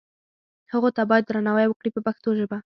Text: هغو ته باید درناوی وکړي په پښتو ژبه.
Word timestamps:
هغو 0.71 0.89
ته 0.95 1.01
باید 1.09 1.23
درناوی 1.25 1.67
وکړي 1.67 1.89
په 1.93 2.01
پښتو 2.07 2.29
ژبه. 2.39 2.57